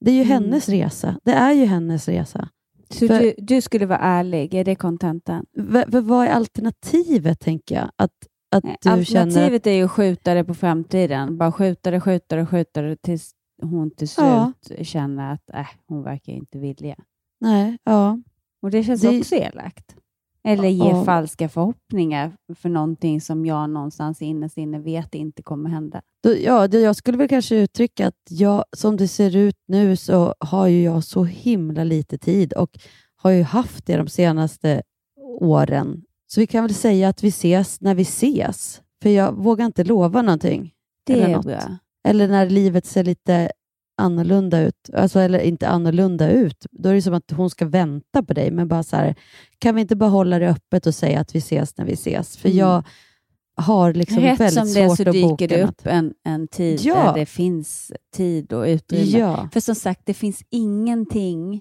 [0.01, 0.33] Det är ju Mm.
[0.43, 1.17] hennes resa.
[1.25, 2.49] Det är ju hennes resa.
[2.91, 4.55] Så För- du, du skulle vara ärlig?
[4.55, 5.47] Är det kontentan?
[5.87, 7.91] Vad är alternativet, tänker jag?
[7.97, 8.11] Att,
[8.51, 9.69] att du Alternativet känner...
[9.69, 11.39] är ju att skjuta det på framtiden.
[11.39, 14.53] Bara skjuta det, skjuta det, skjuta det tills hon till slut Ja.
[14.85, 16.97] känner att äh, hon verkar inte vilja.
[17.41, 18.19] Nej, ja.
[18.63, 19.97] Och det känns Det- också elakt.
[20.45, 21.05] Eller ge Ja.
[21.05, 26.03] falska förhoppningar för någonting som jag någonstans innerst inne vet inte kommer hända.
[26.45, 30.67] Ja, jag skulle väl kanske uttrycka att jag, som det ser ut nu så har
[30.67, 32.79] ju jag så himla lite tid och
[33.17, 34.83] har ju haft det de senaste
[35.41, 36.03] åren.
[36.27, 38.83] Så vi kan väl säga att vi ses när vi ses.
[39.03, 40.73] För jag vågar inte lova någonting.
[41.07, 41.47] Det är något.
[41.47, 41.61] bra.
[42.05, 43.51] Eller när livet ser lite
[43.97, 44.91] annorlunda ut.
[44.95, 46.67] Alltså, eller inte annorlunda ut.
[46.71, 48.51] Då är det som att hon ska vänta på dig.
[48.51, 49.15] Men bara så här,
[49.59, 52.37] kan vi inte bara hålla det öppet och säga att vi ses när vi ses?
[52.37, 52.59] För Mm.
[52.59, 52.83] jag
[53.57, 56.81] har liksom Rätt väldigt som det svårt så att dyker det upp en, en tid
[56.83, 56.95] Ja.
[56.95, 59.19] där det finns tid och utrymme.
[59.19, 59.49] Ja.
[59.53, 61.61] För som sagt, det finns ingenting.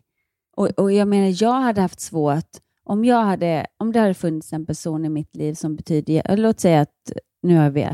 [0.57, 2.49] Och, och jag menar, jag hade haft svårt
[2.83, 6.37] om, jag hade, om det hade funnits en person i mitt liv som betyder...
[6.37, 7.11] Låt säga att
[7.43, 7.87] nu har vi...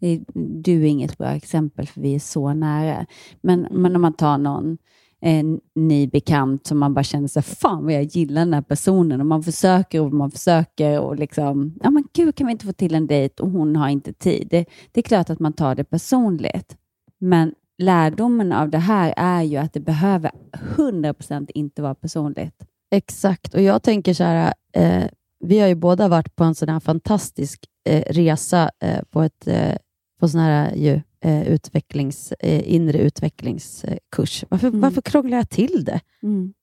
[0.00, 0.20] Är,
[0.62, 3.06] du är inget bra exempel för vi är så nära.
[3.40, 3.82] Men, Mm.
[3.82, 4.78] men om man tar någon
[5.20, 9.20] en ny bekant som man bara känner sig, fan vad jag gillar den här personen
[9.20, 12.72] och man försöker och man försöker och liksom, ja men gud kan vi inte få
[12.72, 14.48] till en dejt och hon har inte tid.
[14.50, 16.76] Det, det är klart att man tar det personligt.
[17.18, 20.30] Men lärdomen av det här är ju att det behöver
[20.76, 22.54] 100% inte vara personligt.
[22.90, 25.04] Exakt, och jag tänker så här, eh,
[25.44, 29.46] vi har ju båda varit på en sån här fantastisk eh, resa eh, på ett
[29.46, 29.74] eh,
[30.20, 34.44] på sån här ju, eh, utvecklings, eh, inre utvecklingskurs.
[34.48, 34.80] Varför, Mm.
[34.80, 36.00] varför krånglar jag till det?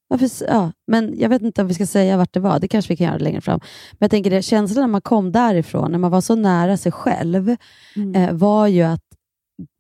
[0.08, 2.60] Varför, s- ja, men jag vet inte om vi ska säga vart det var.
[2.60, 3.60] Det kanske vi kan göra längre fram.
[3.92, 6.92] Men jag tänker det, känslan när man kom därifrån, när man var så nära sig
[6.92, 7.56] själv,
[7.96, 8.16] Mm.
[8.16, 9.04] eh, var ju att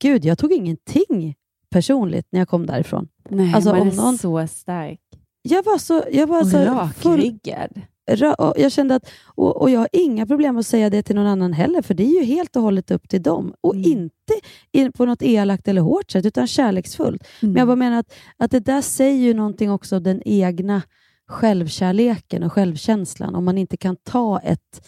[0.01, 1.35] gud, jag tog ingenting
[1.69, 3.07] personligt när jag kom därifrån.
[3.29, 4.99] Nej, Alltså, man är någon- så stark.
[5.41, 7.71] Jag var så, jag var Och så full, rakryggad.
[7.75, 7.81] Ra- och
[8.55, 11.53] jag kände att, och, och jag har inga problem att säga det till någon annan
[11.53, 13.53] heller, för det är ju helt och hållet upp till dem.
[13.61, 13.91] Och Mm.
[13.91, 14.33] inte
[14.71, 17.27] in på något elakt eller hårt sätt, utan kärleksfullt.
[17.41, 20.81] Men jag bara menar att, att det där säger ju någonting också om den egna
[21.27, 23.35] självkärleken och självkänslan.
[23.35, 24.87] Om man inte kan ta ett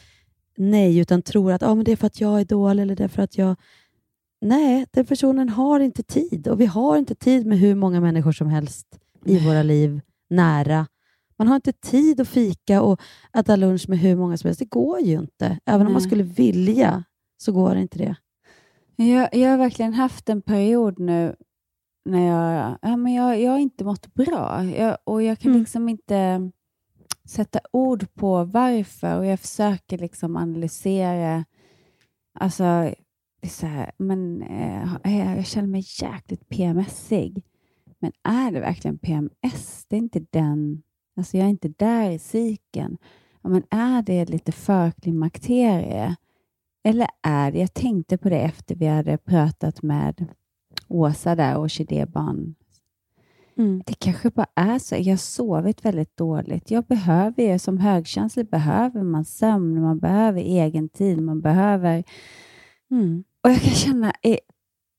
[0.58, 3.04] nej, utan tror att ah, men det är för att jag är dålig eller det
[3.04, 3.56] är för att jag...
[4.42, 6.48] Nej, den personen har inte tid.
[6.48, 8.88] Och vi har inte tid med hur många människor som helst
[9.26, 10.88] i våra liv, nära.
[11.38, 13.02] Man har inte tid att fika och
[13.38, 14.60] äta lunch med hur många som helst.
[14.60, 15.60] Det går ju inte.
[15.66, 16.10] Även om man Nej.
[16.10, 17.04] skulle vilja
[17.38, 18.16] så går inte det.
[18.96, 21.36] Jag, jag har verkligen haft en period nu
[22.06, 25.62] när jag, ja, men jag, jag har inte mått bra jag, och jag kan Mm.
[25.62, 26.52] liksom inte
[27.30, 31.46] sätta ord på varför och jag försöker liksom analysera.
[32.40, 32.64] Alltså,
[33.42, 37.44] det är så här, men, eh, jag, jag känner mig jäkligt PMSig.
[38.00, 39.86] Men är det verkligen PMS?
[39.88, 40.82] Det är inte den,
[41.18, 42.98] alltså jag är inte där i cykeln.
[43.42, 46.16] Ja, men är det lite förklimakterie?
[46.84, 50.28] Eller är det, jag tänkte på det efter vi hade pratat med
[50.88, 52.56] Åsa där, orkidébarn.
[53.58, 53.84] Mm.
[53.86, 54.96] Det kanske bara är så.
[54.96, 56.72] Jag har sovit väldigt dåligt.
[56.72, 62.04] Jag behöver ju, som högkänslig behöver man sömn, man behöver egen tid, man behöver...
[62.92, 63.24] Mm.
[63.44, 64.38] Och jag kan känna, eh,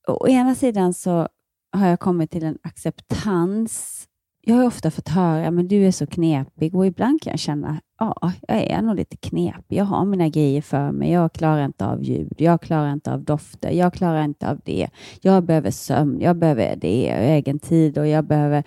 [0.07, 1.27] å ena sidan så
[1.71, 4.07] har jag kommit till en acceptans.
[4.49, 7.81] Jag har ofta fått höra, men du är så knepig och ibland kan jag känna,
[7.99, 9.77] ja, jag är nog lite knepig.
[9.77, 11.11] Jag har mina grejer för mig.
[11.11, 14.89] Jag klarar inte av ljud, jag klarar inte av dofter, jag klarar inte av det.
[15.21, 18.63] Jag behöver sömn, jag behöver det, egen tid och jag behöver...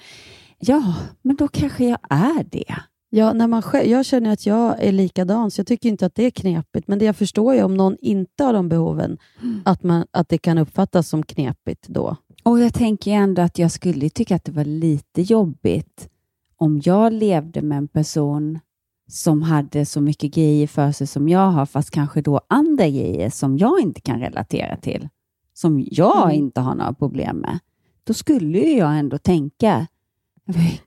[0.58, 2.74] Ja, men då kanske jag är det.
[3.10, 6.14] Ja, när man själv, jag känner att jag är likadan, så jag tycker inte att
[6.14, 6.88] det är knepigt.
[6.88, 9.18] Men det jag förstår är om någon inte har de behoven,
[9.64, 12.16] att, man, att det kan uppfattas som knepigt då.
[12.42, 16.09] Och jag tänker ändå att jag skulle tycka att det var lite jobbigt
[16.57, 18.59] om jag levde med en person
[19.09, 23.31] som hade så mycket grejer för sig som jag har, fast kanske då andra grejer
[23.31, 25.09] som jag inte kan relatera till,
[25.55, 26.37] som jag Mm.
[26.37, 27.59] inte har några problem med.
[28.05, 29.87] Då skulle ju jag ändå tänka,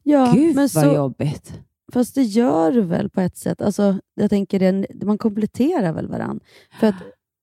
[0.04, 1.60] Ja, gud men vad så- jobbigt.
[1.94, 3.62] Fast det gör du väl på ett sätt.
[3.62, 6.40] Alltså, jag tänker det, man kompletterar väl varann.
[6.80, 6.96] För att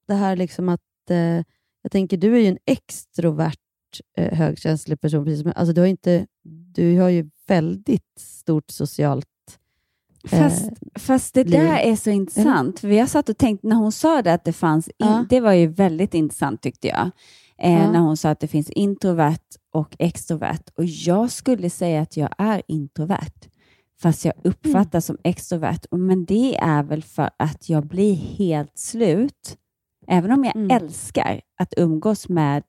[0.07, 1.16] det här liksom att, eh,
[1.83, 3.59] jag tänker du är ju en extrovert
[4.16, 5.24] eh, högkänslig person.
[5.24, 6.26] Precis som, alltså, du, har inte,
[6.74, 9.26] du har ju väldigt stort socialt
[10.29, 11.53] Fast, fast det liv.
[11.61, 12.81] där är så intressant.
[12.81, 15.26] För jag satt och tänkte, när hon sa det att det fanns, in, Ja.
[15.29, 17.11] det var ju väldigt intressant tyckte jag.
[17.59, 17.92] Eh, Ja.
[17.92, 19.38] När hon sa att det finns introvert
[19.74, 20.62] och extrovert.
[20.74, 23.48] Och jag skulle säga att jag är introvert.
[24.03, 25.81] Fast jag uppfattas som extrovert.
[25.90, 29.57] Men det är väl för att jag blir helt slut.
[30.07, 32.62] Även om jag älskar att umgås med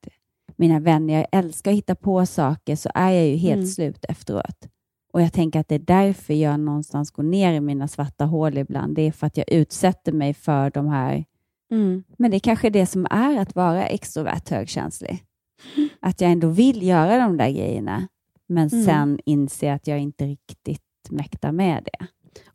[0.62, 3.68] mina vänner, jag älskar att hitta på saker, så är jag ju helt Mm.
[3.68, 4.68] slut efteråt.
[5.14, 8.58] Och jag tänker att det är därför jag någonstans går ner i mina svarta hål
[8.58, 8.96] ibland.
[8.96, 11.26] Det är för att jag utsätter mig för de här...
[11.72, 12.04] Mm.
[12.18, 15.24] Men det är kanske det som är att vara extrovert högkänslig.
[16.00, 18.08] Att jag ändå vill göra de där grejerna,
[18.48, 18.86] men Mm.
[18.86, 22.06] sen inser att jag inte riktigt mäktar med det.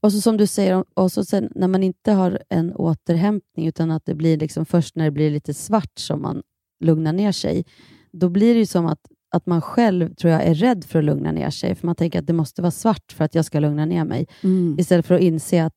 [0.00, 3.90] Och så som du säger, och så sen, när man inte har en återhämtning, utan
[3.90, 6.42] att det blir liksom först när det blir lite svart som man
[6.80, 7.64] lugnar ner sig,
[8.12, 11.04] då blir det ju som att, att man själv tror jag är rädd för att
[11.04, 13.60] lugna ner sig, för man tänker att det måste vara svart för att jag ska
[13.60, 14.76] lugna ner mig, Mm.
[14.78, 15.72] istället för att inse att,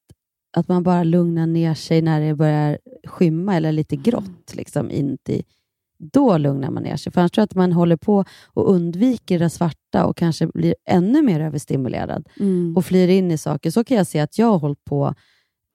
[0.58, 4.54] att man bara lugnar ner sig när det börjar skymma eller lite grått.
[4.56, 5.44] Liksom, inuti.
[6.14, 7.12] Då lugnar man ner sig.
[7.12, 10.76] För annars tror jag att man håller på och undviker det svarta och kanske blir
[10.90, 12.78] ännu mer överstimulerad Mm.
[12.78, 13.72] och flyr in i saker.
[13.72, 15.16] Så kan jag se att jag har hållit på.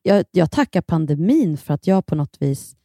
[0.02, 2.76] Jag, jag tackar pandemin för att jag på något vis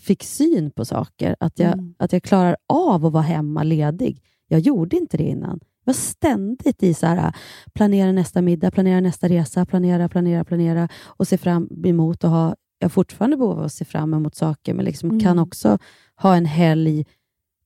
[0.00, 1.36] fick syn på saker.
[1.40, 1.94] Att jag, Mm.
[1.98, 4.22] att jag klarar av att vara hemma ledig.
[4.48, 5.60] Jag gjorde inte det innan.
[5.84, 7.32] Jag var ständigt i så här,
[7.74, 12.54] planera nästa middag, planera nästa resa, planera, planera, planera och se fram emot att ha
[12.78, 15.20] jag har fortfarande behov av att se fram emot saker, men liksom Mm.
[15.20, 15.78] kan också
[16.16, 17.04] ha en helg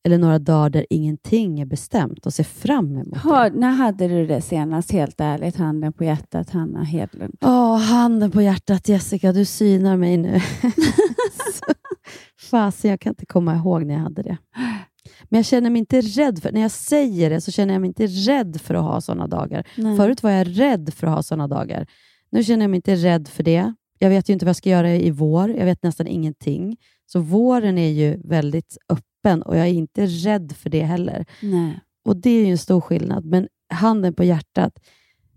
[0.04, 4.26] eller några dagar där ingenting är bestämt och se fram emot Ha, när hade du
[4.26, 5.56] det senast, helt ärligt?
[5.56, 7.37] Handen på hjärtat, Hanna Hedlund.
[7.40, 10.40] Ja, handen på hjärtat Jessica, du synar mig nu.
[12.51, 14.38] Fasen, jag kan inte komma ihåg när jag hade det.
[15.29, 17.88] Men jag känner mig inte rädd för, när jag säger det så känner jag mig
[17.88, 19.66] inte rädd för att ha sådana dagar.
[19.77, 19.96] Nej.
[19.96, 21.87] Förut var jag rädd för att ha sådana dagar.
[22.31, 23.75] Nu känner jag mig inte rädd för det.
[23.99, 25.51] Jag vet ju inte vad jag ska göra i vår.
[25.51, 26.77] Jag vet nästan ingenting.
[27.07, 31.27] Så våren är ju väldigt öppen och jag är inte rädd för det heller.
[31.42, 31.81] Nej.
[32.05, 33.25] Och det är ju en stor skillnad.
[33.25, 34.79] Men handen på hjärtat,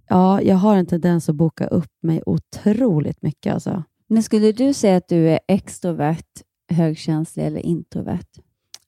[0.10, 3.54] ja, jag har en tendens att boka upp mig otroligt mycket.
[3.54, 3.84] Alltså.
[4.08, 8.28] Men skulle du säga att du är extrovert, högkänslig eller introvert?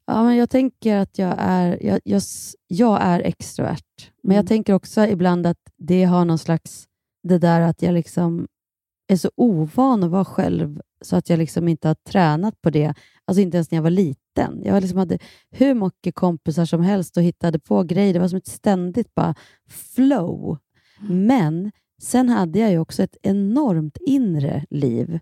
[0.08, 2.21] Ja, men jag tänker att jag är, jag, jag,
[2.67, 4.12] jag är extrovert.
[4.23, 6.88] Men jag tänker också ibland att det har någon slags,
[7.23, 8.47] det där att jag liksom
[9.08, 12.93] är så ovan att vara själv så att jag liksom inte har tränat på det.
[13.25, 14.62] Alltså inte ens när jag var liten.
[14.63, 15.19] Jag liksom hade
[15.51, 18.13] hur mycket kompisar som helst och hittade på grejer.
[18.13, 19.36] Det var som ett ständigt bara
[19.69, 20.58] flow.
[21.10, 25.19] Men sen hade jag ju också ett enormt inre liv.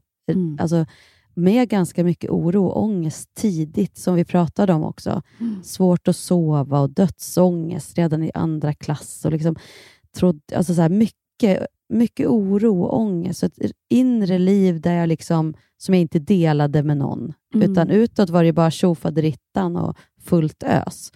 [0.60, 0.86] Alltså
[1.34, 5.22] med ganska mycket oro och ångest tidigt, som vi pratade om också.
[5.64, 9.26] Svårt att sova och dödsångest redan i andra klass.
[9.26, 9.56] Och liksom
[10.16, 13.40] trodde, alltså så här mycket, mycket oro och ångest.
[13.40, 17.34] Så ett inre liv där jag liksom, som jag inte delade med någon.
[17.54, 17.72] Mm.
[17.72, 21.12] Utan utåt var det bara tjofaderittan och fullt ös.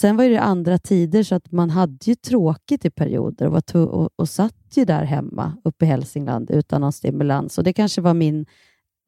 [0.00, 3.76] Sen var det andra tider så att man hade ju tråkigt i perioder och, var
[3.86, 7.58] och, och satt ju där hemma uppe i Hälsingland utan någon stimulans.
[7.58, 8.46] Och Det kanske var min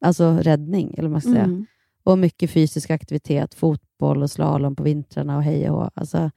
[0.05, 1.43] alltså, räddning, eller man ska säga.
[1.43, 1.65] Mm.
[2.03, 6.31] Och mycket fysisk aktivitet, fotboll och slalom på vintrarna och hej och alltså,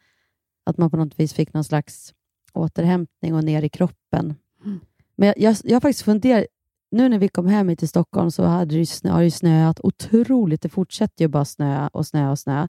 [0.66, 2.14] Att man på något vis fick någon slags
[2.52, 4.34] återhämtning och ner i kroppen.
[4.64, 4.80] Mm.
[5.16, 6.44] Men jag, jag, jag har faktiskt funderat,
[6.90, 9.80] nu när vi kom hem hit till Stockholm så hade det snö, har det snöat
[9.80, 10.62] otroligt.
[10.62, 12.68] Det fortsätter ju bara snöa och snöa och snöa.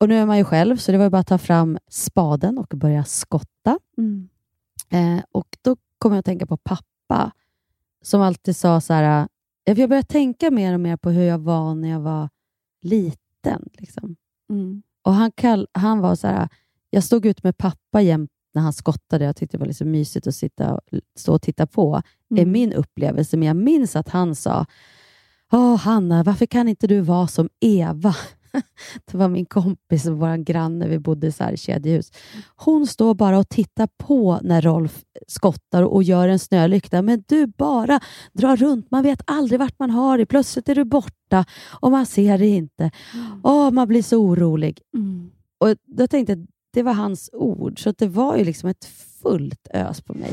[0.00, 2.66] Och nu är man ju själv, så det var bara att ta fram spaden och
[2.76, 3.78] börja skotta.
[3.98, 4.28] Mm.
[4.90, 7.32] Eh, och Då kom jag att tänka på pappa,
[8.02, 9.28] som alltid sa så här,
[9.66, 12.28] eh, jag började tänka mer och mer på hur jag var när jag var
[12.82, 13.68] liten.
[13.72, 14.16] Liksom.
[14.50, 14.82] Mm.
[15.02, 16.48] Och han, kall, han var så här,
[16.90, 19.24] jag stod ut med pappa jämt när han skottade.
[19.24, 20.80] Jag tyckte det var liksom mysigt att sitta och,
[21.18, 22.02] stå och titta på.
[22.30, 22.52] är Mm.
[22.52, 23.36] min upplevelse.
[23.36, 24.66] Men jag minns att han sa,
[25.52, 28.14] Åh Hanna, varför kan inte du vara som Eva?
[29.04, 32.12] Det var min kompis och vår granne, vi bodde i så här kedjehus.
[32.56, 37.02] Hon står bara och tittar på när Rolf skottar och gör en snölykta.
[37.02, 38.00] Men du bara
[38.32, 40.26] drar runt, man vet aldrig vart man har det.
[40.26, 41.44] Plötsligt är du borta
[41.80, 42.90] och man ser det inte.
[43.42, 44.80] Åh, man blir så orolig.
[45.58, 48.84] Och Då tänkte jag, det var hans ord, så det var ju liksom ett
[49.22, 50.32] fullt ös på mig.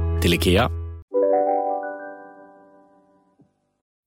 [0.21, 0.69] till IKEA.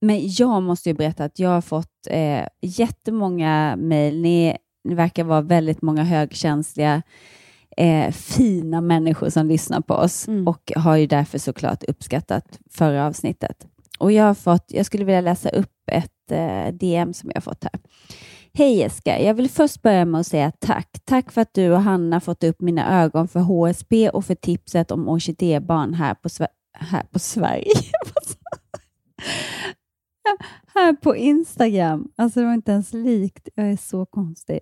[0.01, 4.23] Men jag måste ju berätta att jag har fått eh, jättemånga mejl.
[4.23, 7.03] Ni, ni verkar vara väldigt många högkänsliga,
[7.77, 13.67] eh, fina människor som lyssnar på oss och har ju därför såklart uppskattat förra avsnittet.
[13.99, 17.43] Och jag har fått, jag skulle vilja läsa upp ett eh, DM som jag har
[17.43, 17.81] fått här.
[18.57, 20.89] Hej Jessica, jag vill först börja med att säga tack.
[21.05, 24.91] Tack för att du och Hanna fått upp mina ögon för HSB och för tipset
[24.91, 27.73] om orkidébarn här på, Sver här på Sverige.
[30.75, 32.09] här på Instagram.
[32.17, 33.49] Alltså det var inte ens likt.
[33.55, 34.61] Jag är så konstig.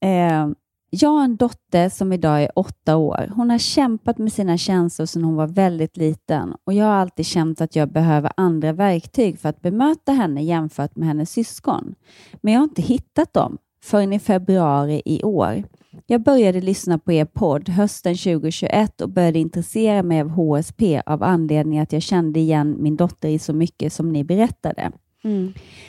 [0.00, 0.48] Eh,
[0.94, 3.32] jag har en dotter som idag är åtta år.
[3.36, 7.26] Hon har kämpat med sina känslor sedan hon var väldigt liten och jag har alltid
[7.26, 11.94] känt att jag behöver andra verktyg för att bemöta henne jämfört med hennes syskon.
[12.40, 15.62] Men jag har inte hittat dem förrän i februari i år.
[16.06, 21.22] Jag började lyssna på er podd hösten 2021 och började intressera mig av HSP av
[21.22, 24.92] anledning att jag kände igen min dotter i så mycket som ni berättade.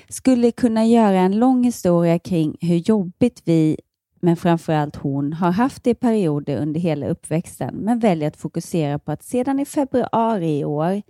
[0.09, 3.77] Skulle kunna göra en lång historia kring hur jobbigt vi,
[4.23, 8.99] men framförallt hon, har haft det i perioder under hela uppväxten, men väljer att fokusera
[8.99, 11.01] på att sedan i februari i år,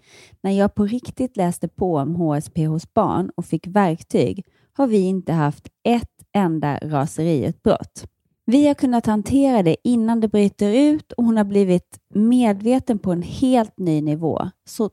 [0.42, 4.98] när jag på riktigt läste på om HSP hos barn och fick verktyg, har vi
[4.98, 8.08] inte haft ett enda raseriutbrott.
[8.46, 13.12] Vi har kunnat hantera det innan det bryter ut och hon har blivit medveten på
[13.12, 14.50] en helt ny nivå.
[14.66, 14.90] Så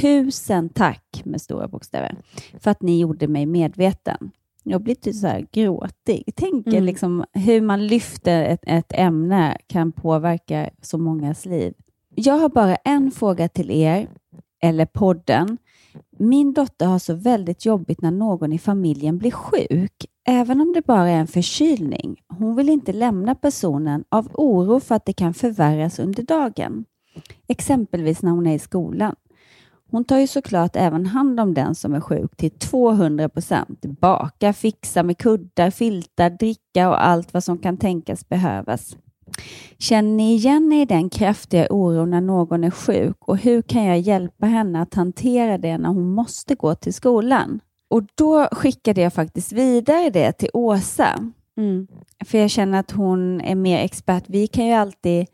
[0.00, 2.16] tusen tack med stora bokstäver
[2.60, 4.30] för att ni gjorde mig medveten.
[4.64, 6.24] Jag blir lite så här gråtig.
[6.34, 6.84] Tänk Mm.
[6.84, 11.74] liksom hur man lyfter ett, ett ämne kan påverka så mångas liv.
[12.14, 14.08] Jag har bara en fråga till er,
[14.62, 15.58] eller podden.
[16.18, 20.86] Min dotter har så väldigt jobbigt när någon i familjen blir sjuk, även om det
[20.86, 22.16] bara är en förkylning.
[22.28, 26.84] Hon vill inte lämna personen av oro för att det kan förvärras under dagen.
[27.48, 29.14] Exempelvis när hon är i skolan.
[29.90, 33.80] Hon tar ju såklart även hand om den som är sjuk till 200 procent.
[33.80, 38.96] Baka, fixa med kuddar, filtar, dricka och allt vad som kan tänkas behövas.
[39.78, 43.84] Känner ni igen er i den kraftiga oron när någon är sjuk och hur kan
[43.84, 47.60] jag hjälpa henne att hantera det när hon måste gå till skolan?
[47.90, 51.32] Och då skickade jag faktiskt vidare det till Åsa.
[51.56, 51.86] Mm.
[52.24, 54.24] För jag känner att hon är mer expert.
[54.26, 55.26] Vi kan ju alltid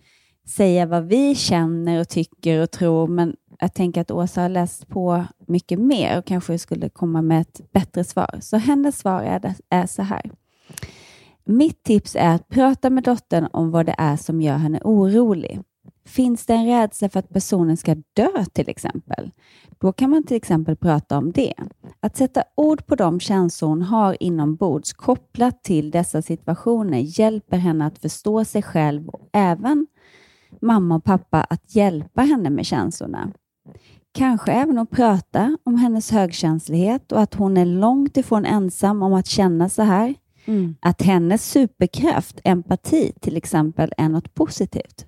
[0.48, 4.88] säga vad vi känner och tycker och tror, men jag tänker att Åsa har läst
[4.88, 8.38] på mycket mer och kanske skulle komma med ett bättre svar.
[8.40, 10.30] Så hennes svar är, är så här.
[11.44, 15.60] Mitt tips är att prata med dottern om vad det är som gör henne orolig.
[16.04, 19.30] Finns det en rädsla för att personen ska dö till exempel?
[19.78, 21.54] Då kan man till exempel prata om det.
[22.00, 27.86] Att sätta ord på de känslor hon har inombords kopplat till dessa situationer hjälper henne
[27.86, 29.86] att förstå sig själv och även
[30.60, 33.32] mamma och pappa att hjälpa henne med känslorna.
[34.12, 39.12] Kanske även att prata om hennes högkänslighet och att hon är långt ifrån ensam om
[39.12, 40.14] att känna så här.
[40.80, 45.06] Att hennes superkraft, empati till exempel, är något positivt.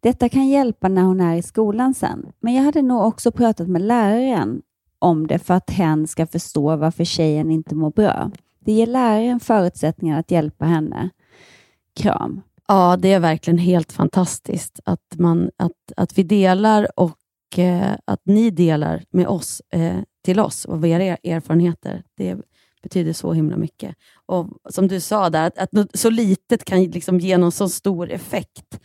[0.00, 3.68] Detta kan hjälpa när hon är i skolan sen, men jag hade nog också pratat
[3.68, 4.62] med läraren
[4.98, 8.30] om det för att hen ska förstå varför tjejen inte mår bra.
[8.60, 11.10] Det ger läraren förutsättningar att hjälpa henne.
[11.96, 12.40] Kram.
[12.68, 17.18] Ja, det är verkligen helt fantastiskt att, man, att, att vi delar och
[17.58, 22.02] eh, att ni delar med oss, eh, till oss och era erfarenheter.
[22.16, 22.36] Det
[22.82, 23.96] betyder så himla mycket.
[24.26, 27.68] Och Som du sa, där, att, att något så litet kan liksom ge någon så
[27.68, 28.80] stor effekt.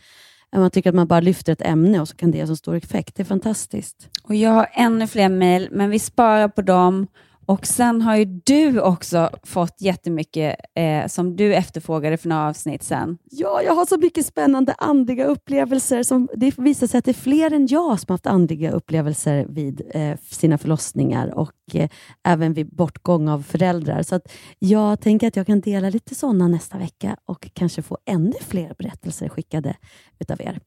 [0.56, 2.76] Man tycker att man bara lyfter ett ämne och så kan det ge så stor
[2.76, 3.14] effekt.
[3.14, 4.08] Det är fantastiskt.
[4.22, 7.06] Och Jag har ännu fler mejl, men vi sparar på dem.
[7.50, 12.82] Och Sen har ju du också fått jättemycket eh, som du efterfrågade för några avsnitt
[12.82, 13.18] sen.
[13.30, 16.02] Ja, jag har så mycket spännande andliga upplevelser.
[16.02, 19.46] Som, det visar sig att det är fler än jag som har haft andliga upplevelser
[19.48, 21.90] vid eh, sina förlossningar och eh,
[22.24, 24.02] även vid bortgång av föräldrar.
[24.02, 27.98] Så att jag tänker att jag kan dela lite sådana nästa vecka och kanske få
[28.06, 29.76] ännu fler berättelser skickade
[30.18, 30.60] utav er.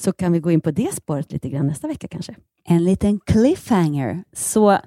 [0.00, 2.34] Så kan vi gå in på det spåret lite grann nästa vecka kanske.
[2.64, 4.24] En liten cliffhanger.
[4.32, 4.78] Så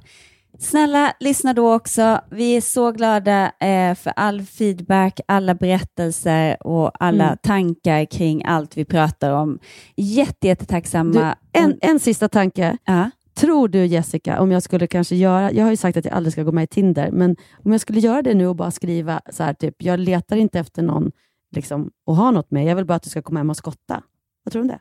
[0.60, 2.22] Snälla, lyssna då också.
[2.32, 7.38] Vi är så glada eh, för all feedback, alla berättelser och alla mm.
[7.44, 9.60] tankar kring allt vi pratar om.
[9.96, 11.36] Jätte, jättetacksamma.
[11.52, 12.78] Du, en, en sista tanke.
[12.86, 13.10] Ja.
[13.36, 16.34] Tror du Jessica, om jag skulle kanske göra, jag har ju sagt att jag aldrig
[16.34, 17.36] ska gå med i Tinder, men
[17.66, 20.60] om jag skulle göra det nu och bara skriva så här, typ, jag letar inte
[20.60, 21.12] efter någon
[21.56, 24.04] liksom, att ha något med, jag vill bara att du ska komma hem och skotta.
[24.44, 24.80] Vad tror du om det?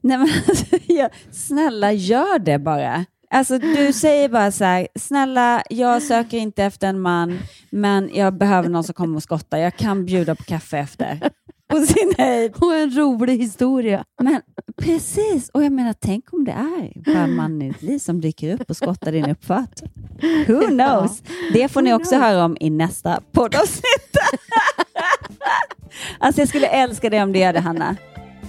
[0.00, 0.28] Nej, men,
[0.96, 3.04] ja, snälla, gör det bara.
[3.34, 7.38] Alltså du säger bara så här, snälla jag söker inte efter en man,
[7.70, 9.58] men jag behöver någon som kommer och skottar.
[9.58, 11.30] Jag kan bjuda på kaffe efter.
[11.68, 12.52] På sin höjd.
[12.56, 14.04] Och en rolig historia.
[14.22, 14.40] Men
[14.76, 18.20] Precis, och jag menar tänk om det är bara en man i ditt liv som
[18.20, 19.82] dyker upp och skottar din uppfart.
[20.48, 21.22] Who knows?
[21.52, 24.16] Det får ni också höra om i nästa poddavsnitt.
[26.18, 27.96] alltså jag skulle älska det om du gör det Hanna.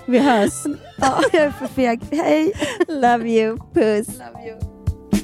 [0.05, 0.65] Vi hörs.
[0.97, 2.01] Ja, jag är för feg.
[2.11, 2.53] Hej!
[2.87, 3.57] Love you.
[3.73, 4.07] Puss.
[4.07, 4.74] Love you.